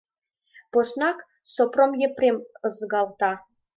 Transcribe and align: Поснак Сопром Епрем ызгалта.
Поснак 0.71 1.17
Сопром 1.53 1.91
Епрем 2.07 2.37
ызгалта. 2.67 3.31